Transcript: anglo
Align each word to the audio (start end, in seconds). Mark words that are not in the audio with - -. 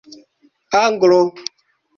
anglo 0.81 1.21